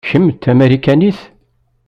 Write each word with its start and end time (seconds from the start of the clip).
Kemm 0.09 0.27
d 0.33 0.37
tamarikanit? 0.43 1.19